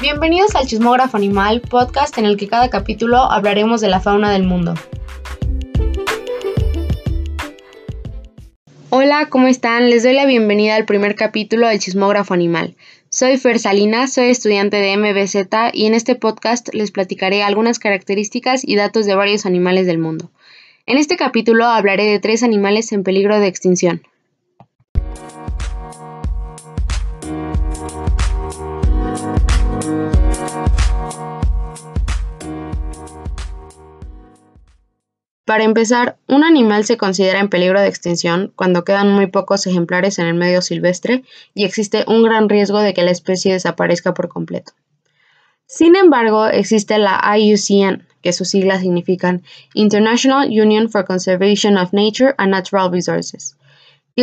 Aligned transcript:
Bienvenidos 0.00 0.54
al 0.54 0.66
Chismógrafo 0.66 1.18
Animal, 1.18 1.60
podcast 1.60 2.16
en 2.16 2.24
el 2.24 2.38
que 2.38 2.48
cada 2.48 2.70
capítulo 2.70 3.18
hablaremos 3.18 3.82
de 3.82 3.88
la 3.88 4.00
fauna 4.00 4.32
del 4.32 4.44
mundo. 4.44 4.72
Hola, 8.88 9.26
¿cómo 9.28 9.46
están? 9.46 9.90
Les 9.90 10.02
doy 10.02 10.14
la 10.14 10.24
bienvenida 10.24 10.76
al 10.76 10.86
primer 10.86 11.16
capítulo 11.16 11.68
del 11.68 11.80
Chismógrafo 11.80 12.32
Animal. 12.32 12.76
Soy 13.10 13.36
Fer 13.36 13.58
Salinas, 13.58 14.14
soy 14.14 14.30
estudiante 14.30 14.78
de 14.78 14.96
MBZ 14.96 15.74
y 15.74 15.84
en 15.84 15.92
este 15.92 16.14
podcast 16.14 16.72
les 16.72 16.92
platicaré 16.92 17.42
algunas 17.42 17.78
características 17.78 18.62
y 18.66 18.76
datos 18.76 19.04
de 19.04 19.14
varios 19.14 19.44
animales 19.44 19.86
del 19.86 19.98
mundo. 19.98 20.30
En 20.86 20.96
este 20.96 21.18
capítulo 21.18 21.66
hablaré 21.66 22.04
de 22.04 22.20
tres 22.20 22.42
animales 22.42 22.90
en 22.92 23.02
peligro 23.02 23.38
de 23.38 23.48
extinción. 23.48 24.00
Para 35.50 35.64
empezar, 35.64 36.16
un 36.28 36.44
animal 36.44 36.84
se 36.84 36.96
considera 36.96 37.40
en 37.40 37.48
peligro 37.48 37.80
de 37.80 37.88
extinción 37.88 38.52
cuando 38.54 38.84
quedan 38.84 39.12
muy 39.12 39.26
pocos 39.26 39.66
ejemplares 39.66 40.20
en 40.20 40.26
el 40.26 40.34
medio 40.34 40.62
silvestre 40.62 41.24
y 41.54 41.64
existe 41.64 42.04
un 42.06 42.22
gran 42.22 42.48
riesgo 42.48 42.78
de 42.78 42.94
que 42.94 43.02
la 43.02 43.10
especie 43.10 43.54
desaparezca 43.54 44.14
por 44.14 44.28
completo. 44.28 44.74
Sin 45.66 45.96
embargo, 45.96 46.46
existe 46.46 46.98
la 46.98 47.20
IUCN, 47.36 48.06
que 48.22 48.32
sus 48.32 48.50
siglas 48.50 48.82
significan 48.82 49.42
International 49.74 50.48
Union 50.48 50.88
for 50.88 51.04
Conservation 51.04 51.76
of 51.78 51.92
Nature 51.92 52.32
and 52.38 52.52
Natural 52.52 52.88
Resources, 52.92 53.56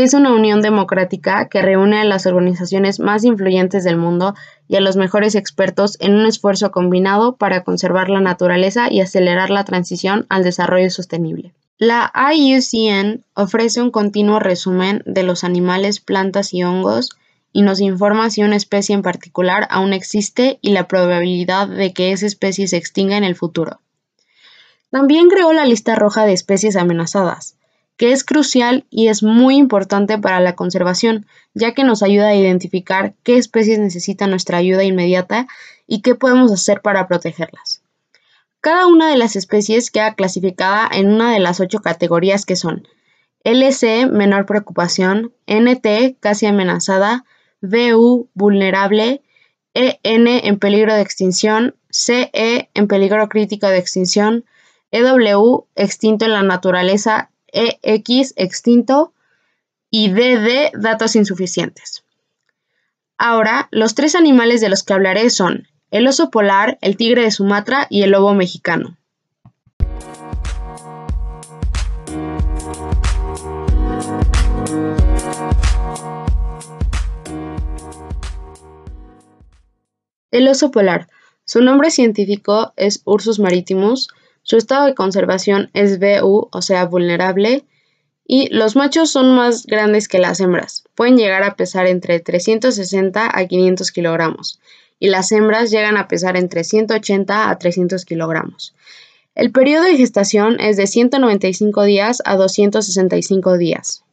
es 0.02 0.14
una 0.14 0.34
unión 0.34 0.62
democrática 0.62 1.48
que 1.50 1.62
reúne 1.62 2.02
a 2.02 2.06
las 2.06 2.26
organizaciones 2.26 3.00
más 3.00 3.24
influyentes 3.24 3.84
del 3.84 3.98
mundo 3.98 4.36
y 4.68 4.76
a 4.76 4.82
los 4.82 4.98
mejores 4.98 5.36
expertos 5.36 5.98
en 6.00 6.16
un 6.16 6.26
esfuerzo 6.26 6.72
combinado 6.72 7.38
para 7.38 7.64
conservar 7.64 8.10
la 8.10 8.20
naturaleza 8.20 8.92
y 8.92 9.02
acelerar 9.02 9.50
la 9.50 9.64
transición 9.64 10.26
al 10.30 10.44
desarrollo 10.44 10.90
sostenible. 10.90 11.54
La 11.78 12.12
IUCN 12.34 13.24
ofrece 13.36 13.82
un 13.82 13.92
continuo 13.92 14.40
resumen 14.40 15.04
de 15.06 15.24
los 15.24 15.44
animales, 15.44 16.00
plantas 16.00 16.54
y 16.54 16.64
hongos 16.64 17.12
y 17.54 17.62
nos 17.62 17.82
informa 17.82 18.30
si 18.30 18.44
una 18.44 18.56
especie 18.56 18.96
en 18.96 19.04
particular 19.04 19.68
aún 19.70 19.94
existe 19.94 20.60
y 20.62 20.72
la 20.72 20.88
probabilidad 20.88 21.68
de 21.68 21.94
que 21.94 22.12
esa 22.12 22.26
especie 22.26 22.68
se 22.68 22.78
extinga 22.78 23.18
en 23.18 23.24
el 23.24 23.36
futuro. 23.36 23.80
También 24.90 25.28
creó 25.28 25.54
la 25.54 25.66
lista 25.66 25.96
roja 25.96 26.26
de 26.26 26.34
especies 26.34 26.76
amenazadas, 26.76 27.57
que 27.98 28.12
es 28.12 28.24
crucial 28.24 28.86
y 28.90 29.08
es 29.08 29.24
muy 29.24 29.58
importante 29.58 30.18
para 30.18 30.40
la 30.40 30.56
conservación, 30.56 31.26
ya 31.54 31.74
que 31.74 31.84
nos 31.84 32.04
ayuda 32.04 32.30
a 32.30 32.36
identificar 32.36 33.16
qué 33.24 33.38
especies 33.38 33.80
necesitan 33.80 34.30
nuestra 34.30 34.60
ayuda 34.60 34.84
inmediata 34.84 35.48
y 35.88 36.02
qué 36.02 36.16
podemos 36.16 36.52
hacer 36.52 36.82
para 36.82 37.08
protegerlas. 37.08 37.82
Cada 38.62 38.88
una 38.88 39.10
de 39.10 39.18
las 39.18 39.36
especies 39.36 39.92
queda 39.92 40.14
clasificada 40.16 40.88
en 40.92 41.10
una 41.10 41.32
de 41.34 41.40
las 41.40 41.60
ocho 41.60 41.80
categorías 41.80 42.46
que 42.46 42.56
son 42.56 42.88
LC, 43.44 44.08
menor 44.08 44.46
preocupación, 44.46 45.34
NT, 45.48 46.20
casi 46.20 46.46
amenazada, 46.46 47.24
VU, 47.62 48.30
vulnerable, 48.34 49.22
EN, 49.74 50.28
en 50.28 50.60
peligro 50.60 50.94
de 50.94 51.02
extinción, 51.02 51.76
CE, 51.90 52.70
en 52.74 52.88
peligro 52.88 53.30
crítico 53.30 53.68
de 53.68 53.78
extinción, 53.78 54.46
EW, 54.92 55.66
extinto 55.76 56.26
en 56.26 56.34
la 56.34 56.44
naturaleza, 56.44 57.32
EX 57.52 58.34
extinto 58.36 59.14
y 59.90 60.10
DD 60.12 60.72
datos 60.74 61.16
insuficientes. 61.16 62.04
Ahora, 63.18 63.68
los 63.72 63.96
tres 63.96 64.16
animales 64.16 64.62
de 64.62 64.70
los 64.70 64.84
que 64.84 64.94
hablaré 64.94 65.30
son 65.30 65.68
el 65.90 66.08
oso 66.08 66.30
polar, 66.30 66.78
el 66.82 66.98
tigre 66.98 67.24
de 67.24 67.32
Sumatra 67.32 67.88
y 67.90 68.04
el 68.04 68.12
lobo 68.12 68.34
mexicano. 68.34 68.98
El 80.30 80.48
oso 80.50 80.72
polar. 80.72 81.08
Su 81.46 81.62
nombre 81.62 81.90
científico 81.90 82.74
es 82.76 83.02
Ursus 83.06 83.40
maritimus, 83.40 84.10
su 84.48 84.56
estado 84.56 84.86
de 84.86 84.96
conservación 84.96 85.70
es 85.74 86.00
VU, 86.00 86.48
o 86.54 86.62
sea, 86.62 86.86
vulnerable, 86.86 87.66
y 88.26 88.48
los 88.56 88.78
machos 88.78 89.12
son 89.12 89.36
más 89.36 89.66
grandes 89.66 90.08
que 90.08 90.20
las 90.20 90.40
hembras. 90.40 90.86
Pueden 90.96 91.18
llegar 91.18 91.44
a 91.44 91.58
pesar 91.58 91.86
entre 91.86 92.22
360 92.22 93.30
a 93.38 93.46
500 93.46 93.92
kilogramos 93.92 94.62
y 95.00 95.10
las 95.10 95.34
hembras 95.34 95.70
llegan 95.70 95.98
a 95.98 96.08
pesar 96.08 96.38
entre 96.38 96.64
180 96.64 97.50
a 97.50 97.58
300 97.58 98.06
kilogramos. 98.06 98.74
El 99.36 99.52
periodo 99.52 99.84
de 99.84 99.98
gestación 99.98 100.62
es 100.62 100.78
de 100.78 100.88
195 100.88 101.84
días 101.84 102.22
a 102.24 102.38
265 102.38 103.58
días. 103.58 104.06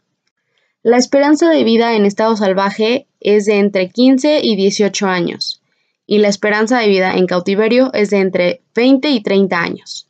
La 0.83 0.97
esperanza 0.97 1.49
de 1.49 1.63
vida 1.63 1.95
en 1.95 2.07
estado 2.07 2.37
salvaje 2.37 3.07
es 3.21 3.45
de 3.45 3.61
entre 3.61 3.89
15 3.89 4.41
y 4.43 4.57
18 4.57 5.07
años 5.07 5.63
y 6.09 6.19
la 6.19 6.27
esperanza 6.27 6.81
de 6.81 6.89
vida 6.89 7.15
en 7.15 7.29
cautiverio 7.29 7.93
es 7.93 8.11
de 8.11 8.19
entre 8.19 8.63
20 8.75 9.11
y 9.11 9.23
30 9.23 9.61
años. 9.61 10.09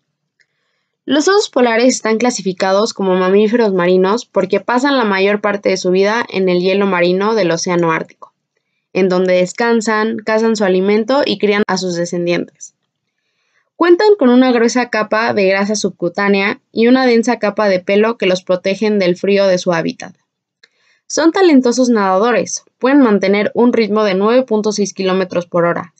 Los 1.07 1.29
osos 1.29 1.51
polares 1.51 1.95
están 1.95 2.17
clasificados 2.17 2.95
como 2.95 3.15
mamíferos 3.15 3.75
marinos 3.75 4.25
porque 4.25 4.61
pasan 4.61 4.97
la 4.97 5.05
mayor 5.05 5.43
parte 5.43 5.69
de 5.69 5.77
su 5.77 5.91
vida 5.91 6.25
en 6.31 6.49
el 6.49 6.61
hielo 6.61 6.87
marino 6.87 7.35
del 7.35 7.51
Océano 7.51 7.93
Ártico, 7.93 8.33
en 8.95 9.11
donde 9.11 9.35
descansan, 9.35 10.17
cazan 10.17 10.57
su 10.57 10.65
alimento 10.65 11.21
y 11.27 11.39
crían 11.39 11.63
a 11.67 11.77
sus 11.77 11.95
descendientes. 11.95 12.75
Cuentan 13.77 14.15
con 14.19 14.31
una 14.31 14.51
gruesa 14.51 14.89
capa 14.89 15.35
de 15.35 15.47
grasa 15.47 15.75
subcutánea 15.75 16.61
y 16.73 16.87
una 16.87 17.05
densa 17.05 17.39
capa 17.39 17.69
de 17.69 17.81
pelo 17.81 18.17
que 18.17 18.27
los 18.27 18.43
protegen 18.43 18.99
del 18.99 19.17
frío 19.17 19.47
de 19.47 19.59
su 19.59 19.75
hábitat. 19.75 20.15
Son 21.07 21.33
talentosos 21.33 21.91
nadadores, 21.91 22.65
pueden 22.79 23.01
mantener 23.01 23.51
un 23.55 23.75
ritmo 23.75 24.05
de 24.05 24.15
9.6 24.15 24.95
km 24.95 25.47
por 25.51 25.67
hora. 25.67 25.93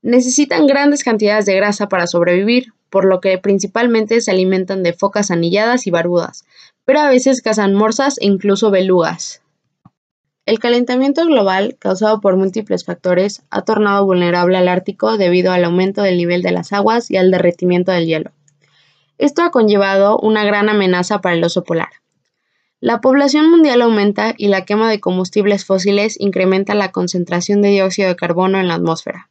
Necesitan 0.00 0.66
grandes 0.66 1.04
cantidades 1.04 1.44
de 1.44 1.54
grasa 1.54 1.90
para 1.90 2.06
sobrevivir, 2.06 2.71
por 2.92 3.06
lo 3.06 3.22
que 3.22 3.38
principalmente 3.38 4.20
se 4.20 4.30
alimentan 4.30 4.82
de 4.82 4.92
focas 4.92 5.30
anilladas 5.30 5.86
y 5.86 5.90
barbudas, 5.90 6.44
pero 6.84 7.00
a 7.00 7.08
veces 7.08 7.40
cazan 7.40 7.72
morsas 7.72 8.18
e 8.20 8.26
incluso 8.26 8.70
belugas. 8.70 9.40
El 10.44 10.58
calentamiento 10.58 11.24
global, 11.24 11.76
causado 11.78 12.20
por 12.20 12.36
múltiples 12.36 12.84
factores, 12.84 13.44
ha 13.48 13.62
tornado 13.62 14.04
vulnerable 14.04 14.58
al 14.58 14.68
Ártico 14.68 15.16
debido 15.16 15.52
al 15.52 15.64
aumento 15.64 16.02
del 16.02 16.18
nivel 16.18 16.42
de 16.42 16.52
las 16.52 16.74
aguas 16.74 17.10
y 17.10 17.16
al 17.16 17.30
derretimiento 17.30 17.92
del 17.92 18.06
hielo. 18.06 18.30
Esto 19.16 19.42
ha 19.42 19.50
conllevado 19.50 20.18
una 20.18 20.44
gran 20.44 20.68
amenaza 20.68 21.22
para 21.22 21.34
el 21.34 21.44
oso 21.44 21.64
polar. 21.64 21.88
La 22.78 23.00
población 23.00 23.50
mundial 23.50 23.80
aumenta 23.80 24.34
y 24.36 24.48
la 24.48 24.66
quema 24.66 24.90
de 24.90 25.00
combustibles 25.00 25.64
fósiles 25.64 26.20
incrementa 26.20 26.74
la 26.74 26.92
concentración 26.92 27.62
de 27.62 27.70
dióxido 27.70 28.08
de 28.08 28.16
carbono 28.16 28.60
en 28.60 28.68
la 28.68 28.74
atmósfera. 28.74 29.30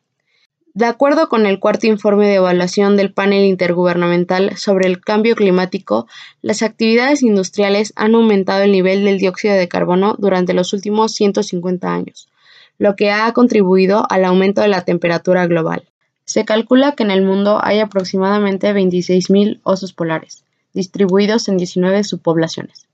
De 0.73 0.85
acuerdo 0.85 1.27
con 1.27 1.45
el 1.45 1.59
cuarto 1.59 1.87
informe 1.87 2.27
de 2.27 2.35
evaluación 2.35 2.95
del 2.95 3.11
panel 3.11 3.43
intergubernamental 3.43 4.55
sobre 4.55 4.87
el 4.87 5.01
cambio 5.01 5.35
climático, 5.35 6.07
las 6.41 6.61
actividades 6.61 7.23
industriales 7.23 7.91
han 7.97 8.15
aumentado 8.15 8.63
el 8.63 8.71
nivel 8.71 9.03
del 9.03 9.19
dióxido 9.19 9.55
de 9.55 9.67
carbono 9.67 10.15
durante 10.17 10.53
los 10.53 10.71
últimos 10.71 11.13
150 11.13 11.93
años, 11.93 12.29
lo 12.77 12.95
que 12.95 13.11
ha 13.11 13.29
contribuido 13.33 14.05
al 14.09 14.23
aumento 14.23 14.61
de 14.61 14.69
la 14.69 14.85
temperatura 14.85 15.45
global. 15.45 15.89
Se 16.23 16.45
calcula 16.45 16.93
que 16.93 17.03
en 17.03 17.11
el 17.11 17.21
mundo 17.21 17.59
hay 17.61 17.79
aproximadamente 17.79 18.73
26.000 18.73 19.59
osos 19.63 19.91
polares, 19.91 20.45
distribuidos 20.73 21.49
en 21.49 21.57
19 21.57 22.05
subpoblaciones. 22.05 22.87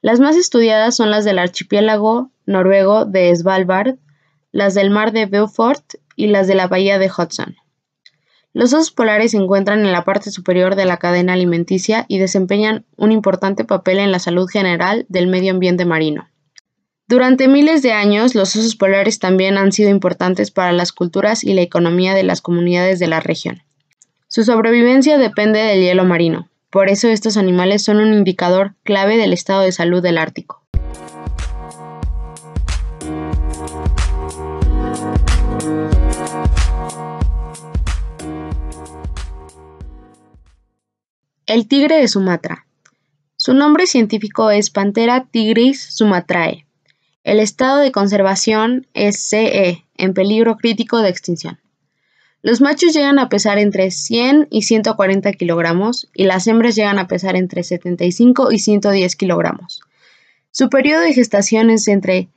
Las 0.00 0.20
más 0.20 0.36
estudiadas 0.36 0.94
son 0.94 1.10
las 1.10 1.24
del 1.24 1.40
archipiélago 1.40 2.30
noruego 2.46 3.04
de 3.04 3.34
Svalbard, 3.34 3.96
las 4.52 4.74
del 4.74 4.90
mar 4.90 5.10
de 5.10 5.26
Beaufort 5.26 5.96
y 6.20 6.26
las 6.26 6.46
de 6.46 6.54
la 6.54 6.68
bahía 6.68 6.98
de 6.98 7.10
Hudson. 7.10 7.56
Los 8.52 8.74
osos 8.74 8.90
polares 8.90 9.30
se 9.30 9.36
encuentran 9.36 9.80
en 9.80 9.92
la 9.92 10.04
parte 10.04 10.30
superior 10.30 10.74
de 10.74 10.84
la 10.84 10.98
cadena 10.98 11.32
alimenticia 11.32 12.04
y 12.08 12.18
desempeñan 12.18 12.84
un 12.96 13.12
importante 13.12 13.64
papel 13.64 14.00
en 14.00 14.12
la 14.12 14.18
salud 14.18 14.48
general 14.48 15.06
del 15.08 15.28
medio 15.28 15.52
ambiente 15.52 15.84
marino. 15.84 16.28
Durante 17.06 17.48
miles 17.48 17.82
de 17.82 17.92
años, 17.92 18.34
los 18.34 18.54
osos 18.54 18.76
polares 18.76 19.18
también 19.18 19.56
han 19.56 19.72
sido 19.72 19.90
importantes 19.90 20.50
para 20.50 20.72
las 20.72 20.92
culturas 20.92 21.42
y 21.42 21.54
la 21.54 21.62
economía 21.62 22.14
de 22.14 22.22
las 22.22 22.40
comunidades 22.40 22.98
de 22.98 23.06
la 23.06 23.20
región. 23.20 23.62
Su 24.28 24.44
sobrevivencia 24.44 25.16
depende 25.16 25.60
del 25.60 25.80
hielo 25.80 26.04
marino, 26.04 26.50
por 26.70 26.88
eso 26.88 27.08
estos 27.08 27.36
animales 27.36 27.82
son 27.82 27.98
un 27.98 28.12
indicador 28.12 28.74
clave 28.84 29.16
del 29.16 29.32
estado 29.32 29.62
de 29.62 29.72
salud 29.72 30.02
del 30.02 30.18
Ártico. 30.18 30.59
El 41.50 41.66
tigre 41.66 41.96
de 41.96 42.06
Sumatra. 42.06 42.64
Su 43.36 43.54
nombre 43.54 43.88
científico 43.88 44.52
es 44.52 44.70
Panthera 44.70 45.26
tigris 45.32 45.82
sumatrae. 45.82 46.64
El 47.24 47.40
estado 47.40 47.78
de 47.78 47.90
conservación 47.90 48.86
es 48.94 49.18
CE, 49.18 49.84
en 49.96 50.14
peligro 50.14 50.58
crítico 50.58 51.00
de 51.00 51.08
extinción. 51.08 51.58
Los 52.40 52.60
machos 52.60 52.92
llegan 52.92 53.18
a 53.18 53.28
pesar 53.28 53.58
entre 53.58 53.90
100 53.90 54.46
y 54.48 54.62
140 54.62 55.32
kilogramos 55.32 56.08
y 56.14 56.22
las 56.22 56.46
hembras 56.46 56.76
llegan 56.76 57.00
a 57.00 57.08
pesar 57.08 57.34
entre 57.34 57.64
75 57.64 58.52
y 58.52 58.60
110 58.60 59.16
kilogramos. 59.16 59.80
Su 60.52 60.70
periodo 60.70 61.00
de 61.00 61.14
gestación 61.14 61.70
es 61.70 61.88
entre 61.88 62.28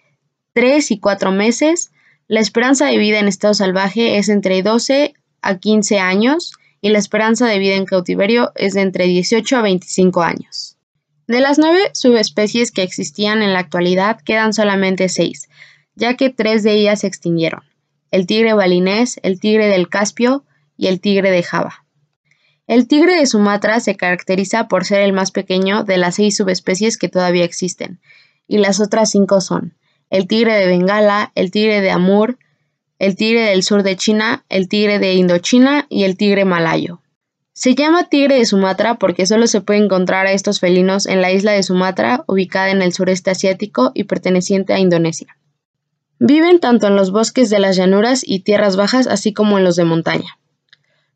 3 0.54 0.90
y 0.90 1.00
4 1.00 1.32
meses. 1.32 1.92
La 2.28 2.40
esperanza 2.40 2.88
de 2.88 2.98
vida 2.98 3.20
en 3.20 3.28
estado 3.28 3.54
salvaje 3.54 4.18
es 4.18 4.28
entre 4.30 4.64
12 4.64 5.14
a 5.44 5.60
15 5.60 6.00
años 6.00 6.54
y 6.84 6.90
la 6.90 7.00
esperanza 7.00 7.48
de 7.48 7.60
vida 7.60 7.76
en 7.76 7.86
cautiverio 7.86 8.52
es 8.56 8.74
de 8.74 8.82
entre 8.82 9.06
18 9.06 9.56
a 9.58 9.62
25 9.62 10.22
años. 10.22 10.78
De 11.28 11.40
las 11.40 11.58
nueve 11.58 11.80
subespecies 11.94 12.72
que 12.72 12.84
existían 12.84 13.42
en 13.42 13.54
la 13.54 13.60
actualidad 13.60 14.20
quedan 14.20 14.52
solamente 14.54 15.08
seis, 15.08 15.48
ya 15.96 16.18
que 16.18 16.30
tres 16.30 16.62
de 16.62 16.74
ellas 16.74 17.00
se 17.00 17.08
extinguieron 17.08 17.64
el 18.12 18.28
tigre 18.28 18.54
balinés, 18.54 19.20
el 19.24 19.40
tigre 19.40 19.66
del 19.68 19.90
Caspio 19.90 20.44
y 20.78 20.86
el 20.86 21.00
tigre 21.00 21.32
de 21.32 21.42
Java. 21.42 21.84
El 22.68 22.88
tigre 22.88 23.16
de 23.16 23.26
Sumatra 23.26 23.80
se 23.80 23.96
caracteriza 23.96 24.68
por 24.68 24.86
ser 24.86 25.00
el 25.00 25.14
más 25.14 25.32
pequeño 25.32 25.84
de 25.84 25.98
las 25.98 26.16
seis 26.16 26.38
subespecies 26.38 26.98
que 26.98 27.10
todavía 27.10 27.44
existen, 27.44 28.00
y 28.48 28.60
las 28.60 28.80
otras 28.80 29.10
cinco 29.10 29.42
son 29.42 29.74
el 30.12 30.28
tigre 30.28 30.54
de 30.54 30.68
Bengala, 30.68 31.32
el 31.34 31.50
tigre 31.50 31.82
de 31.82 31.90
Amur, 31.90 32.38
el 33.04 33.18
tigre 33.18 33.42
del 33.42 33.64
sur 33.64 33.84
de 33.84 33.98
China, 33.98 34.46
el 34.48 34.70
tigre 34.70 34.98
de 34.98 35.16
Indochina 35.16 35.88
y 35.90 36.06
el 36.06 36.16
tigre 36.16 36.46
malayo. 36.46 37.02
Se 37.52 37.76
llama 37.76 38.08
tigre 38.08 38.36
de 38.36 38.46
Sumatra 38.46 38.96
porque 38.96 39.26
solo 39.26 39.48
se 39.48 39.60
puede 39.60 39.84
encontrar 39.84 40.26
a 40.26 40.32
estos 40.32 40.62
felinos 40.62 41.06
en 41.06 41.22
la 41.22 41.30
isla 41.30 41.52
de 41.52 41.64
Sumatra, 41.64 42.24
ubicada 42.28 42.70
en 42.70 42.82
el 42.82 42.94
sureste 42.94 43.30
asiático 43.30 43.92
y 43.94 44.06
perteneciente 44.06 44.72
a 44.72 44.80
Indonesia. 44.80 45.36
Viven 46.18 46.62
tanto 46.62 46.88
en 46.88 46.96
los 46.96 47.12
bosques 47.12 47.50
de 47.50 47.60
las 47.60 47.76
llanuras 47.76 48.22
y 48.26 48.40
tierras 48.40 48.78
bajas, 48.78 49.08
así 49.08 49.34
como 49.34 49.58
en 49.58 49.66
los 49.66 49.76
de 49.76 49.84
montaña. 49.84 50.40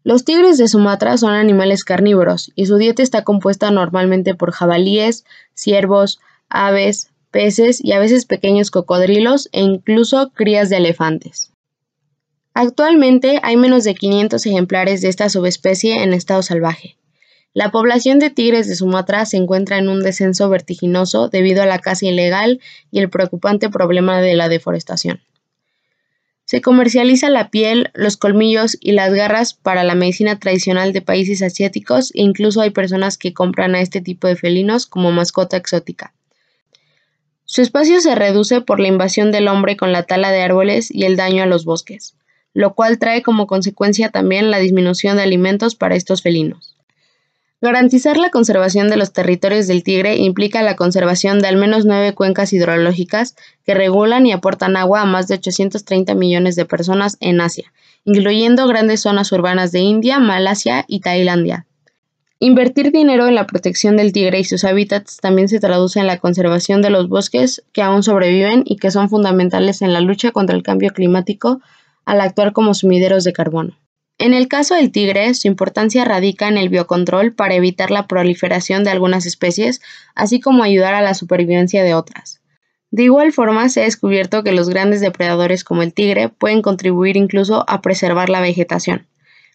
Los 0.04 0.26
tigres 0.26 0.58
de 0.58 0.68
Sumatra 0.68 1.18
son 1.18 1.32
animales 1.32 1.86
carnívoros 1.86 2.52
y 2.54 2.66
su 2.66 2.76
dieta 2.76 3.02
está 3.02 3.24
compuesta 3.24 3.72
normalmente 3.72 4.36
por 4.36 4.52
jabalíes, 4.52 5.24
ciervos, 5.54 6.20
aves, 6.50 7.12
peces 7.32 7.80
y 7.82 7.94
a 7.94 8.00
veces 8.00 8.26
pequeños 8.26 8.72
cocodrilos 8.72 9.48
e 9.54 9.62
incluso 9.62 10.32
crías 10.34 10.70
de 10.70 10.78
elefantes. 10.78 11.54
Actualmente 12.60 13.40
hay 13.44 13.56
menos 13.56 13.84
de 13.84 13.94
500 13.94 14.44
ejemplares 14.48 15.02
de 15.02 15.10
esta 15.10 15.30
subespecie 15.30 16.02
en 16.02 16.12
estado 16.12 16.42
salvaje. 16.42 16.98
La 17.54 17.70
población 17.70 18.18
de 18.18 18.32
tigres 18.32 18.68
de 18.68 18.74
Sumatra 18.74 19.28
se 19.28 19.38
encuentra 19.38 19.78
en 19.78 19.90
un 19.90 20.02
descenso 20.02 20.50
vertiginoso 20.50 21.30
debido 21.30 21.62
a 21.62 21.68
la 21.68 21.78
caza 21.78 22.08
ilegal 22.08 22.60
y 22.90 22.98
el 22.98 23.12
preocupante 23.12 23.70
problema 23.70 24.22
de 24.22 24.34
la 24.34 24.50
deforestación. 24.50 25.22
Se 26.46 26.60
comercializa 26.60 27.30
la 27.30 27.52
piel, 27.52 27.92
los 27.94 28.18
colmillos 28.18 28.76
y 28.82 28.94
las 28.94 29.14
garras 29.14 29.54
para 29.54 29.84
la 29.84 29.94
medicina 29.94 30.40
tradicional 30.40 30.94
de 30.94 31.04
países 31.04 31.44
asiáticos 31.44 32.10
e 32.16 32.24
incluso 32.24 32.62
hay 32.62 32.72
personas 32.72 33.20
que 33.20 33.36
compran 33.36 33.76
a 33.76 33.82
este 33.82 34.02
tipo 34.02 34.26
de 34.26 34.36
felinos 34.36 34.88
como 34.88 35.12
mascota 35.12 35.58
exótica. 35.58 36.16
Su 37.46 37.62
espacio 37.62 38.02
se 38.02 38.16
reduce 38.16 38.62
por 38.62 38.80
la 38.80 38.88
invasión 38.88 39.32
del 39.32 39.48
hombre 39.48 39.78
con 39.78 39.92
la 39.92 40.08
tala 40.08 40.32
de 40.32 40.42
árboles 40.42 40.90
y 40.90 41.04
el 41.04 41.18
daño 41.18 41.44
a 41.44 41.46
los 41.46 41.64
bosques, 41.64 42.16
lo 42.58 42.74
cual 42.74 42.98
trae 42.98 43.22
como 43.22 43.46
consecuencia 43.46 44.10
también 44.10 44.50
la 44.50 44.58
disminución 44.58 45.18
de 45.18 45.22
alimentos 45.22 45.76
para 45.76 45.96
estos 45.96 46.24
felinos. 46.24 46.76
Garantizar 47.62 48.18
la 48.18 48.32
conservación 48.32 48.90
de 48.90 48.98
los 48.98 49.14
territorios 49.14 49.68
del 49.68 49.84
Tigre 49.84 50.16
implica 50.18 50.64
la 50.64 50.76
conservación 50.76 51.38
de 51.38 51.50
al 51.50 51.58
menos 51.58 51.86
nueve 51.86 52.16
cuencas 52.16 52.54
hidrológicas 52.54 53.36
que 53.64 53.76
regulan 53.76 54.26
y 54.26 54.32
aportan 54.32 54.76
agua 54.76 55.02
a 55.02 55.06
más 55.06 55.28
de 55.28 55.36
830 55.36 56.16
millones 56.16 56.56
de 56.56 56.66
personas 56.66 57.18
en 57.20 57.42
Asia, 57.42 57.72
incluyendo 58.06 58.66
grandes 58.66 59.02
zonas 59.02 59.32
urbanas 59.32 59.72
de 59.72 59.82
India, 59.82 60.18
Malasia 60.18 60.84
y 60.88 61.02
Tailandia. 61.02 61.68
Invertir 62.40 62.92
dinero 62.92 63.28
en 63.28 63.36
la 63.36 63.46
protección 63.46 63.98
del 63.98 64.14
tigre 64.14 64.40
y 64.40 64.44
sus 64.46 64.64
hábitats 64.64 65.18
también 65.18 65.48
se 65.48 65.60
traduce 65.60 66.00
en 66.00 66.08
la 66.08 66.18
conservación 66.18 66.82
de 66.82 66.90
los 66.90 67.08
bosques 67.08 67.64
que 67.72 67.84
aún 67.84 68.02
sobreviven 68.02 68.64
y 68.66 68.78
que 68.78 68.90
son 68.90 69.10
fundamentales 69.10 69.84
en 69.84 69.94
la 69.94 70.02
lucha 70.02 70.32
contra 70.32 70.56
el 70.56 70.64
cambio 70.64 70.92
climático 70.92 71.62
al 72.08 72.22
actuar 72.22 72.54
como 72.54 72.74
sumideros 72.74 73.26
de 73.26 73.34
carbono. 73.34 73.78
En 74.18 74.34
el 74.34 74.48
caso 74.48 74.74
del 74.74 74.92
tigre, 74.92 75.34
su 75.36 75.48
importancia 75.48 76.06
radica 76.06 76.48
en 76.48 76.58
el 76.58 76.70
biocontrol 76.70 77.34
para 77.34 77.54
evitar 77.54 77.92
la 77.92 78.08
proliferación 78.08 78.84
de 78.84 78.90
algunas 78.90 79.26
especies, 79.28 79.82
así 80.16 80.40
como 80.40 80.64
ayudar 80.64 80.96
a 80.96 81.02
la 81.02 81.14
supervivencia 81.14 81.84
de 81.84 81.94
otras. 81.94 82.42
De 82.90 83.04
igual 83.04 83.34
forma, 83.34 83.68
se 83.68 83.82
ha 83.82 83.84
descubierto 83.84 84.42
que 84.42 84.54
los 84.54 84.70
grandes 84.70 85.02
depredadores 85.02 85.64
como 85.66 85.84
el 85.84 85.94
tigre 85.94 86.30
pueden 86.30 86.62
contribuir 86.62 87.18
incluso 87.18 87.66
a 87.68 87.82
preservar 87.82 88.30
la 88.30 88.40
vegetación, 88.40 89.06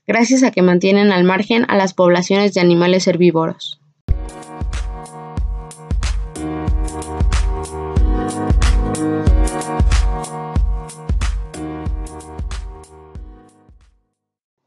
gracias 0.07 0.43
a 0.43 0.51
que 0.51 0.63
mantienen 0.63 1.11
al 1.11 1.25
margen 1.25 1.65
a 1.69 1.77
las 1.77 1.95
poblaciones 1.95 2.53
de 2.53 2.61
animales 2.61 3.09
herbívoros. 3.09 3.82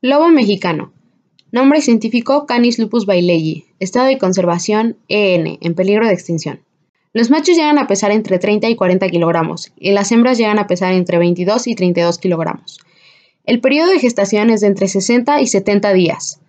Lobo 0.07 0.29
mexicano. 0.29 0.93
Nombre 1.51 1.81
científico 1.81 2.45
Canis 2.45 2.77
lupus 2.77 3.07
bailey. 3.07 3.65
Estado 3.79 4.05
de 4.05 4.19
conservación 4.19 4.97
EN, 5.07 5.57
en 5.59 5.73
peligro 5.73 6.05
de 6.05 6.13
extinción. 6.13 6.59
Los 7.11 7.31
machos 7.31 7.57
llegan 7.57 7.79
a 7.79 7.87
pesar 7.87 8.11
entre 8.11 8.37
30 8.37 8.69
y 8.69 8.75
40 8.75 9.09
kilogramos 9.09 9.71
y 9.79 9.93
las 9.93 10.11
hembras 10.11 10.37
llegan 10.37 10.59
a 10.59 10.67
pesar 10.67 10.93
entre 10.93 11.17
22 11.17 11.65
y 11.65 11.73
32 11.73 12.19
kilogramos. 12.19 12.77
El 13.45 13.61
periodo 13.61 13.89
de 13.89 13.99
gestación 13.99 14.51
es 14.51 14.61
de 14.61 14.67
entre 14.67 14.89
60 14.89 15.41
y 15.41 15.47
70 15.47 15.91
días. 15.93 16.39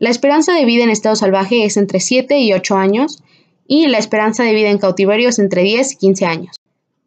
La 0.00 0.10
esperanza 0.10 0.52
de 0.52 0.64
vida 0.64 0.82
en 0.82 0.90
estado 0.90 1.14
salvaje 1.14 1.64
es 1.64 1.76
entre 1.76 2.00
7 2.00 2.40
y 2.40 2.52
8 2.52 2.74
años 2.74 3.22
y 3.68 3.86
la 3.86 3.98
esperanza 3.98 4.42
de 4.42 4.54
vida 4.54 4.70
en 4.70 4.78
cautiverio 4.78 5.28
es 5.28 5.38
entre 5.38 5.62
10 5.62 5.92
y 5.92 5.96
15 5.98 6.26
años. 6.26 6.56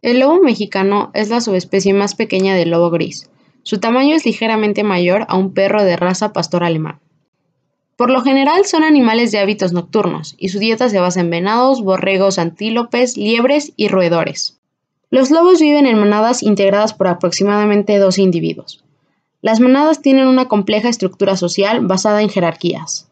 El 0.01 0.21
lobo 0.21 0.41
mexicano 0.41 1.11
es 1.13 1.27
la 1.27 1.41
subespecie 1.41 1.91
más 1.91 2.15
pequeña 2.15 2.55
del 2.55 2.69
lobo 2.69 2.91
gris. 2.91 3.29
Su 3.63 3.79
tamaño 3.79 4.15
es 4.15 4.25
ligeramente 4.25 4.83
mayor 4.83 5.25
a 5.27 5.37
un 5.37 5.53
perro 5.53 5.83
de 5.83 5.95
raza 5.95 6.33
pastor 6.33 6.63
alemán. 6.63 6.99
Por 7.95 8.09
lo 8.09 8.21
general 8.21 8.65
son 8.65 8.83
animales 8.83 9.31
de 9.31 9.37
hábitos 9.37 9.73
nocturnos 9.73 10.33
y 10.39 10.49
su 10.49 10.57
dieta 10.57 10.89
se 10.89 10.99
basa 10.99 11.19
en 11.19 11.29
venados, 11.29 11.83
borregos, 11.83 12.39
antílopes, 12.39 13.15
liebres 13.15 13.73
y 13.75 13.89
roedores. 13.89 14.59
Los 15.11 15.29
lobos 15.29 15.59
viven 15.59 15.85
en 15.85 15.99
manadas 15.99 16.41
integradas 16.41 16.93
por 16.95 17.07
aproximadamente 17.07 17.99
12 17.99 18.23
individuos. 18.23 18.83
Las 19.41 19.59
manadas 19.59 20.01
tienen 20.01 20.27
una 20.27 20.47
compleja 20.47 20.89
estructura 20.89 21.35
social 21.35 21.85
basada 21.85 22.21
en 22.23 22.29
jerarquías, 22.29 23.07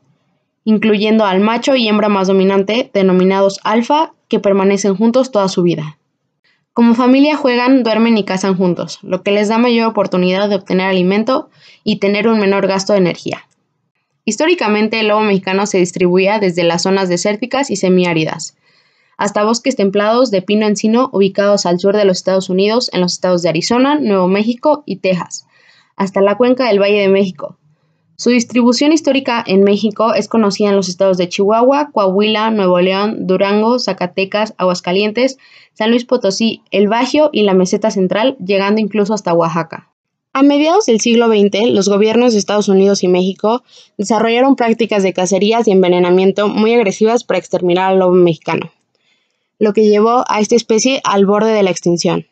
incluyendo 0.63 1.25
al 1.25 1.39
macho 1.39 1.75
y 1.75 1.87
hembra 1.87 2.09
más 2.09 2.27
dominante, 2.27 2.89
denominados 2.93 3.59
alfa, 3.63 4.13
que 4.27 4.39
permanecen 4.39 4.95
juntos 4.95 5.31
toda 5.31 5.49
su 5.49 5.61
vida. 5.61 5.97
Como 6.79 6.95
familia 6.95 7.35
juegan, 7.35 7.83
duermen 7.83 8.17
y 8.17 8.23
cazan 8.23 8.55
juntos, 8.55 8.99
lo 9.01 9.21
que 9.21 9.31
les 9.31 9.49
da 9.49 9.57
mayor 9.57 9.87
oportunidad 9.87 10.47
de 10.47 10.55
obtener 10.55 10.87
alimento 10.87 11.49
y 11.83 11.97
tener 11.99 12.29
un 12.29 12.39
menor 12.39 12.67
gasto 12.67 12.93
de 12.93 12.99
energía. 12.99 13.45
Históricamente 14.23 14.97
el 15.01 15.09
lobo 15.09 15.19
mexicano 15.19 15.65
se 15.65 15.77
distribuía 15.77 16.39
desde 16.39 16.63
las 16.63 16.83
zonas 16.83 17.09
desérticas 17.09 17.69
y 17.69 17.75
semiáridas, 17.75 18.55
hasta 19.17 19.43
bosques 19.43 19.75
templados 19.75 20.31
de 20.31 20.41
pino 20.41 20.67
encino 20.67 21.09
ubicados 21.11 21.65
al 21.65 21.81
sur 21.81 21.97
de 21.97 22.05
los 22.05 22.19
Estados 22.19 22.49
Unidos 22.49 22.89
en 22.93 23.01
los 23.01 23.11
estados 23.11 23.41
de 23.41 23.49
Arizona, 23.49 23.99
Nuevo 23.99 24.29
México 24.29 24.83
y 24.85 24.99
Texas, 24.99 25.47
hasta 25.97 26.21
la 26.21 26.37
cuenca 26.37 26.69
del 26.69 26.79
Valle 26.79 27.01
de 27.01 27.09
México, 27.09 27.57
su 28.19 28.31
distribución 28.31 28.91
histórica 28.91 29.41
en 29.47 29.63
México 29.63 30.13
es 30.13 30.27
conocida 30.27 30.67
en 30.67 30.75
los 30.75 30.89
estados 30.89 31.17
de 31.17 31.29
Chihuahua, 31.29 31.91
Coahuila, 31.93 32.51
Nuevo 32.51 32.81
León, 32.81 33.27
Durango, 33.27 33.79
Zacatecas, 33.79 34.53
Aguascalientes, 34.57 35.37
San 35.73 35.91
Luis 35.91 36.03
Potosí, 36.03 36.61
El 36.69 36.89
Bajío 36.89 37.29
y 37.31 37.43
la 37.43 37.53
meseta 37.53 37.91
central, 37.91 38.35
llegando 38.45 38.81
incluso 38.81 39.13
hasta 39.13 39.33
Oaxaca. 39.33 39.87
A 40.33 40.43
mediados 40.43 40.87
del 40.87 40.99
siglo 40.99 41.29
XX, 41.29 41.69
los 41.69 41.87
gobiernos 41.87 42.33
de 42.33 42.39
Estados 42.39 42.67
Unidos 42.67 43.03
y 43.03 43.07
México 43.07 43.63
desarrollaron 43.97 44.57
prácticas 44.57 45.01
de 45.01 45.13
cacerías 45.13 45.65
y 45.69 45.71
envenenamiento 45.71 46.49
muy 46.49 46.73
agresivas 46.73 47.23
para 47.23 47.39
exterminar 47.39 47.91
al 47.91 47.99
lobo 47.99 48.15
mexicano, 48.15 48.69
lo 49.59 49.71
que 49.71 49.87
llevó 49.87 50.25
a 50.27 50.41
esta 50.41 50.57
especie 50.57 50.99
al 51.05 51.25
borde 51.25 51.53
de 51.53 51.63
la 51.63 51.71
extinción. 51.71 52.25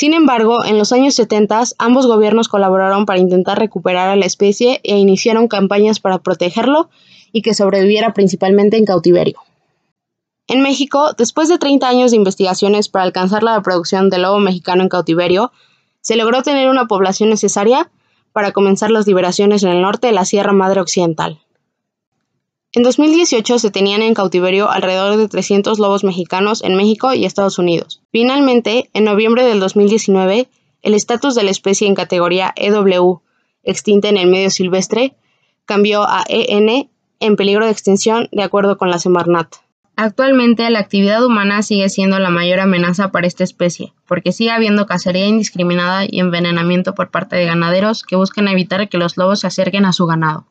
Sin 0.00 0.14
embargo, 0.14 0.64
en 0.64 0.78
los 0.78 0.92
años 0.92 1.12
70 1.12 1.62
ambos 1.76 2.06
gobiernos 2.06 2.48
colaboraron 2.48 3.04
para 3.04 3.18
intentar 3.18 3.58
recuperar 3.58 4.08
a 4.08 4.16
la 4.16 4.24
especie 4.24 4.80
e 4.82 4.96
iniciaron 4.96 5.46
campañas 5.46 6.00
para 6.00 6.20
protegerlo 6.20 6.88
y 7.32 7.42
que 7.42 7.52
sobreviviera 7.52 8.14
principalmente 8.14 8.78
en 8.78 8.86
cautiverio. 8.86 9.40
En 10.46 10.62
México, 10.62 11.12
después 11.18 11.50
de 11.50 11.58
30 11.58 11.86
años 11.86 12.12
de 12.12 12.16
investigaciones 12.16 12.88
para 12.88 13.04
alcanzar 13.04 13.42
la 13.42 13.56
reproducción 13.56 14.08
del 14.08 14.22
lobo 14.22 14.38
mexicano 14.38 14.82
en 14.82 14.88
cautiverio, 14.88 15.52
se 16.00 16.16
logró 16.16 16.42
tener 16.42 16.70
una 16.70 16.86
población 16.86 17.28
necesaria 17.28 17.90
para 18.32 18.52
comenzar 18.52 18.90
las 18.90 19.06
liberaciones 19.06 19.64
en 19.64 19.68
el 19.68 19.82
norte 19.82 20.06
de 20.06 20.14
la 20.14 20.24
Sierra 20.24 20.54
Madre 20.54 20.80
Occidental. 20.80 21.40
En 22.72 22.84
2018 22.84 23.58
se 23.58 23.72
tenían 23.72 24.00
en 24.02 24.14
cautiverio 24.14 24.70
alrededor 24.70 25.16
de 25.16 25.26
300 25.26 25.80
lobos 25.80 26.04
mexicanos 26.04 26.62
en 26.62 26.76
México 26.76 27.12
y 27.12 27.24
Estados 27.24 27.58
Unidos. 27.58 28.00
Finalmente, 28.12 28.90
en 28.94 29.02
noviembre 29.02 29.44
del 29.44 29.58
2019, 29.58 30.48
el 30.82 30.94
estatus 30.94 31.34
de 31.34 31.42
la 31.42 31.50
especie 31.50 31.88
en 31.88 31.96
categoría 31.96 32.52
EW 32.54 33.22
extinta 33.64 34.08
en 34.08 34.16
el 34.16 34.28
medio 34.28 34.50
silvestre, 34.50 35.16
cambió 35.64 36.04
a 36.04 36.24
EN 36.28 36.88
en 37.18 37.36
peligro 37.36 37.64
de 37.64 37.72
extinción 37.72 38.28
de 38.30 38.44
acuerdo 38.44 38.78
con 38.78 38.88
la 38.88 39.00
Semarnat. 39.00 39.56
Actualmente 39.96 40.70
la 40.70 40.78
actividad 40.78 41.24
humana 41.24 41.62
sigue 41.62 41.88
siendo 41.88 42.20
la 42.20 42.30
mayor 42.30 42.60
amenaza 42.60 43.10
para 43.10 43.26
esta 43.26 43.42
especie, 43.42 43.92
porque 44.06 44.30
sigue 44.30 44.52
habiendo 44.52 44.86
cacería 44.86 45.26
indiscriminada 45.26 46.04
y 46.08 46.20
envenenamiento 46.20 46.94
por 46.94 47.10
parte 47.10 47.34
de 47.34 47.46
ganaderos 47.46 48.04
que 48.04 48.14
buscan 48.14 48.46
evitar 48.46 48.88
que 48.88 48.96
los 48.96 49.16
lobos 49.16 49.40
se 49.40 49.48
acerquen 49.48 49.84
a 49.84 49.92
su 49.92 50.06
ganado. 50.06 50.46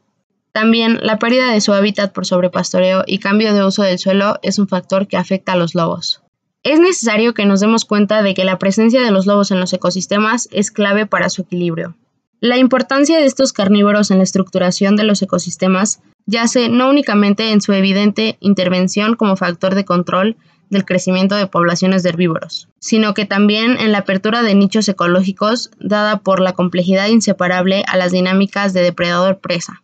También 0.51 0.99
la 1.01 1.19
pérdida 1.19 1.51
de 1.51 1.61
su 1.61 1.73
hábitat 1.73 2.11
por 2.11 2.25
sobrepastoreo 2.25 3.03
y 3.05 3.19
cambio 3.19 3.53
de 3.53 3.63
uso 3.63 3.83
del 3.83 3.99
suelo 3.99 4.39
es 4.41 4.59
un 4.59 4.67
factor 4.67 5.07
que 5.07 5.17
afecta 5.17 5.53
a 5.53 5.57
los 5.57 5.75
lobos. 5.75 6.21
Es 6.63 6.79
necesario 6.79 7.33
que 7.33 7.45
nos 7.45 7.61
demos 7.61 7.85
cuenta 7.85 8.21
de 8.21 8.33
que 8.33 8.43
la 8.43 8.59
presencia 8.59 9.01
de 9.01 9.11
los 9.11 9.25
lobos 9.25 9.51
en 9.51 9.59
los 9.59 9.71
ecosistemas 9.73 10.49
es 10.51 10.71
clave 10.71 11.05
para 11.05 11.29
su 11.29 11.43
equilibrio. 11.43 11.95
La 12.41 12.57
importancia 12.57 13.17
de 13.17 13.25
estos 13.25 13.53
carnívoros 13.53 14.11
en 14.11 14.17
la 14.17 14.23
estructuración 14.23 14.95
de 14.95 15.03
los 15.03 15.21
ecosistemas 15.21 16.01
yace 16.25 16.69
no 16.69 16.89
únicamente 16.89 17.51
en 17.51 17.61
su 17.61 17.73
evidente 17.73 18.37
intervención 18.39 19.15
como 19.15 19.35
factor 19.35 19.75
de 19.75 19.85
control 19.85 20.37
del 20.69 20.85
crecimiento 20.85 21.35
de 21.35 21.47
poblaciones 21.47 22.03
de 22.03 22.09
herbívoros, 22.09 22.69
sino 22.79 23.13
que 23.13 23.25
también 23.25 23.77
en 23.79 23.91
la 23.91 23.99
apertura 23.99 24.43
de 24.43 24.55
nichos 24.55 24.87
ecológicos 24.87 25.71
dada 25.79 26.19
por 26.19 26.39
la 26.39 26.53
complejidad 26.53 27.07
inseparable 27.07 27.83
a 27.87 27.97
las 27.97 28.11
dinámicas 28.11 28.73
de 28.73 28.83
depredador-presa, 28.83 29.81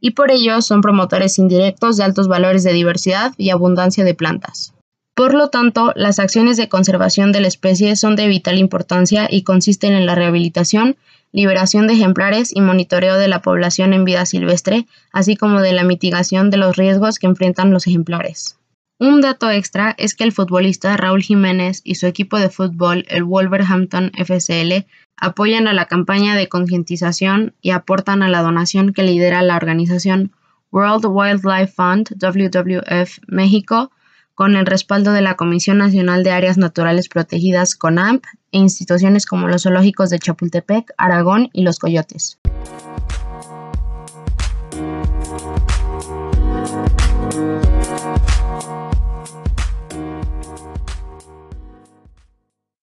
y 0.00 0.12
por 0.12 0.30
ello 0.30 0.62
son 0.62 0.80
promotores 0.80 1.38
indirectos 1.38 1.96
de 1.96 2.04
altos 2.04 2.28
valores 2.28 2.64
de 2.64 2.72
diversidad 2.72 3.32
y 3.36 3.50
abundancia 3.50 4.04
de 4.04 4.14
plantas. 4.14 4.74
Por 5.14 5.34
lo 5.34 5.48
tanto, 5.48 5.92
las 5.96 6.18
acciones 6.18 6.56
de 6.56 6.68
conservación 6.68 7.32
de 7.32 7.40
la 7.40 7.48
especie 7.48 7.96
son 7.96 8.14
de 8.14 8.28
vital 8.28 8.58
importancia 8.58 9.26
y 9.30 9.42
consisten 9.42 9.92
en 9.92 10.06
la 10.06 10.14
rehabilitación 10.14 10.96
liberación 11.32 11.86
de 11.86 11.94
ejemplares 11.94 12.54
y 12.54 12.60
monitoreo 12.60 13.16
de 13.18 13.28
la 13.28 13.42
población 13.42 13.92
en 13.92 14.04
vida 14.04 14.26
silvestre, 14.26 14.86
así 15.12 15.36
como 15.36 15.60
de 15.60 15.72
la 15.72 15.84
mitigación 15.84 16.50
de 16.50 16.56
los 16.56 16.76
riesgos 16.76 17.18
que 17.18 17.26
enfrentan 17.26 17.72
los 17.72 17.86
ejemplares. 17.86 18.58
Un 18.98 19.20
dato 19.20 19.50
extra 19.50 19.94
es 19.96 20.14
que 20.14 20.24
el 20.24 20.32
futbolista 20.32 20.96
Raúl 20.96 21.22
Jiménez 21.22 21.82
y 21.84 21.96
su 21.96 22.06
equipo 22.06 22.38
de 22.38 22.50
fútbol, 22.50 23.04
el 23.08 23.22
Wolverhampton 23.22 24.10
FCL, 24.16 24.86
apoyan 25.20 25.68
a 25.68 25.72
la 25.72 25.86
campaña 25.86 26.36
de 26.36 26.48
concientización 26.48 27.54
y 27.60 27.70
aportan 27.70 28.22
a 28.22 28.28
la 28.28 28.42
donación 28.42 28.92
que 28.92 29.02
lidera 29.02 29.42
la 29.42 29.56
organización 29.56 30.32
World 30.70 31.06
Wildlife 31.06 31.72
Fund 31.74 32.08
WWF 32.20 33.18
México 33.26 33.90
con 34.34 34.54
el 34.54 34.66
respaldo 34.66 35.12
de 35.12 35.22
la 35.22 35.34
Comisión 35.34 35.78
Nacional 35.78 36.22
de 36.22 36.30
Áreas 36.30 36.58
Naturales 36.58 37.08
Protegidas 37.08 37.74
CONAMP 37.74 38.24
e 38.52 38.58
instituciones 38.58 39.26
como 39.26 39.48
los 39.48 39.64
zoológicos 39.64 40.10
de 40.10 40.20
Chapultepec, 40.20 40.92
Aragón 40.96 41.50
y 41.52 41.62
Los 41.62 41.78
Coyotes. 41.78 42.38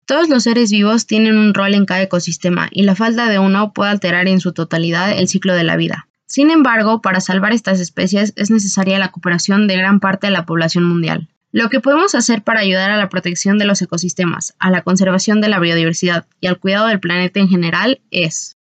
Todos 0.07 0.29
los 0.29 0.45
seres 0.45 0.71
vivos 0.71 1.07
tienen 1.07 1.37
un 1.37 1.53
rol 1.53 1.75
en 1.75 1.85
cada 1.85 2.03
ecosistema 2.03 2.69
y 2.71 2.85
la 2.85 2.95
falta 2.95 3.29
de 3.29 3.41
uno 3.41 3.73
puede 3.73 3.91
alterar 3.91 4.29
en 4.29 4.39
su 4.39 4.53
totalidad 4.53 5.11
el 5.19 5.27
ciclo 5.27 5.53
de 5.53 5.65
la 5.65 5.75
vida. 5.75 6.07
Sin 6.27 6.53
embargo, 6.53 7.03
para 7.03 7.21
salvar 7.21 7.53
estas 7.53 7.81
especies 7.81 8.33
es 8.37 8.49
necesaria 8.49 9.01
la 9.01 9.11
cooperación 9.11 9.67
de 9.67 9.77
gran 9.77 9.99
parte 9.99 10.29
de 10.29 10.33
la 10.33 10.47
población 10.47 10.85
mundial. 10.85 11.29
Lo 11.51 11.71
que 11.71 11.81
podemos 11.81 12.15
hacer 12.15 12.45
para 12.45 12.61
ayudar 12.61 12.93
a 12.93 12.97
la 12.97 13.09
protección 13.09 13.59
de 13.59 13.65
los 13.65 13.83
ecosistemas, 13.83 14.55
a 14.61 14.71
la 14.71 14.83
conservación 14.83 15.41
de 15.41 15.49
la 15.49 15.59
biodiversidad 15.59 16.27
y 16.41 16.47
al 16.47 16.61
cuidado 16.61 16.87
del 16.87 17.01
planeta 17.01 17.41
en 17.41 17.49
general 17.49 18.01
es 18.13 18.57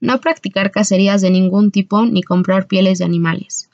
no 0.00 0.20
practicar 0.22 0.70
cacerías 0.70 1.20
de 1.20 1.30
ningún 1.30 1.70
tipo 1.70 2.06
ni 2.06 2.22
comprar 2.22 2.66
pieles 2.66 2.98
de 2.98 3.04
animales. 3.04 3.68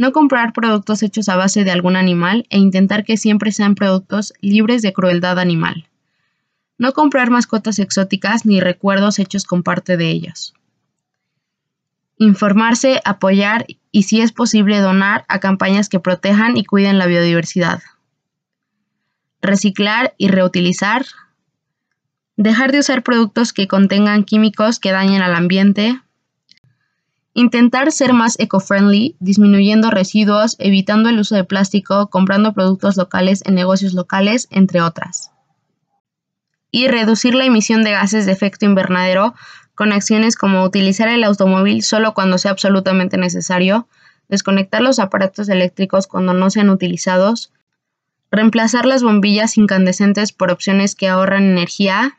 No 0.00 0.12
comprar 0.12 0.52
productos 0.52 1.02
hechos 1.02 1.28
a 1.28 1.36
base 1.36 1.64
de 1.64 1.70
algún 1.70 1.94
animal 1.94 2.46
e 2.50 2.58
intentar 2.58 3.04
que 3.04 3.16
siempre 3.16 3.52
sean 3.52 3.74
productos 3.74 4.32
libres 4.40 4.82
de 4.82 4.92
crueldad 4.92 5.38
animal. 5.38 5.86
No 6.78 6.92
comprar 6.92 7.30
mascotas 7.30 7.78
exóticas 7.78 8.46
ni 8.46 8.60
recuerdos 8.60 9.18
hechos 9.18 9.44
con 9.44 9.62
parte 9.62 9.96
de 9.96 10.08
ellas 10.08 10.54
informarse, 12.20 13.00
apoyar 13.06 13.66
y 13.90 14.02
si 14.02 14.20
es 14.20 14.30
posible 14.30 14.78
donar 14.78 15.24
a 15.28 15.40
campañas 15.40 15.88
que 15.88 16.00
protejan 16.00 16.58
y 16.58 16.64
cuiden 16.64 16.98
la 16.98 17.06
biodiversidad. 17.06 17.80
Reciclar 19.40 20.12
y 20.18 20.28
reutilizar. 20.28 21.06
Dejar 22.36 22.72
de 22.72 22.80
usar 22.80 23.02
productos 23.02 23.54
que 23.54 23.66
contengan 23.68 24.24
químicos 24.24 24.78
que 24.78 24.92
dañen 24.92 25.22
al 25.22 25.34
ambiente. 25.34 25.98
Intentar 27.32 27.92
ser 27.92 28.12
más 28.12 28.38
eco-friendly, 28.40 29.16
disminuyendo 29.20 29.90
residuos, 29.90 30.56
evitando 30.58 31.08
el 31.08 31.20
uso 31.20 31.36
de 31.36 31.44
plástico, 31.44 32.08
comprando 32.08 32.52
productos 32.52 32.96
locales 32.96 33.42
en 33.46 33.54
negocios 33.54 33.94
locales, 33.94 34.48
entre 34.50 34.80
otras. 34.80 35.30
Y 36.72 36.88
reducir 36.88 37.34
la 37.34 37.44
emisión 37.44 37.84
de 37.84 37.92
gases 37.92 38.26
de 38.26 38.32
efecto 38.32 38.64
invernadero 38.64 39.34
con 39.76 39.92
acciones 39.92 40.36
como 40.36 40.64
utilizar 40.64 41.08
el 41.08 41.24
automóvil 41.24 41.82
solo 41.82 42.14
cuando 42.14 42.36
sea 42.36 42.50
absolutamente 42.50 43.16
necesario, 43.16 43.88
desconectar 44.28 44.82
los 44.82 44.98
aparatos 44.98 45.48
eléctricos 45.48 46.06
cuando 46.06 46.34
no 46.34 46.50
sean 46.50 46.68
utilizados, 46.68 47.52
reemplazar 48.30 48.86
las 48.86 49.02
bombillas 49.02 49.56
incandescentes 49.56 50.32
por 50.32 50.50
opciones 50.50 50.94
que 50.94 51.08
ahorran 51.08 51.44
energía, 51.44 52.18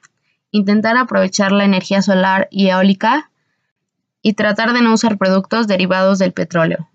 intentar 0.52 0.98
aprovechar 0.98 1.52
la 1.52 1.66
energía 1.66 2.02
solar 2.02 2.48
y 2.52 2.68
eólica 2.68 3.31
y 4.22 4.34
tratar 4.34 4.74
de 4.74 4.82
no 4.82 4.94
usar 4.94 5.18
productos 5.18 5.68
derivados 5.68 6.20
del 6.20 6.34
petróleo. 6.34 6.88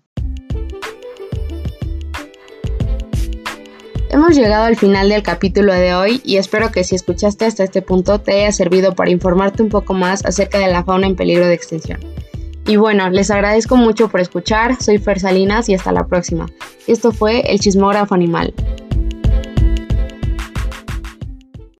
Hemos 4.09 4.35
llegado 4.35 4.63
al 4.63 4.77
final 4.77 5.09
del 5.09 5.21
capítulo 5.21 5.73
de 5.73 5.93
hoy 5.93 6.21
y 6.23 6.37
espero 6.37 6.71
que 6.71 6.83
si 6.83 6.95
escuchaste 6.95 7.45
hasta 7.45 7.65
este 7.65 7.81
punto 7.81 8.19
te 8.19 8.33
haya 8.33 8.51
servido 8.51 8.95
para 8.95 9.11
informarte 9.11 9.61
un 9.61 9.69
poco 9.69 9.93
más 9.93 10.25
acerca 10.25 10.59
de 10.59 10.67
la 10.67 10.83
fauna 10.83 11.07
en 11.07 11.15
peligro 11.15 11.45
de 11.45 11.53
extinción. 11.53 11.99
Y 12.65 12.77
bueno, 12.77 13.09
les 13.09 13.31
agradezco 13.31 13.75
mucho 13.75 14.09
por 14.09 14.19
escuchar, 14.19 14.81
soy 14.81 14.97
Fer 14.97 15.19
Salinas 15.19 15.69
y 15.69 15.75
hasta 15.75 15.91
la 15.91 16.07
próxima. 16.07 16.47
Esto 16.85 17.11
fue 17.11 17.41
El 17.51 17.59
Chismógrafo 17.59 18.15
Animal. 18.15 18.53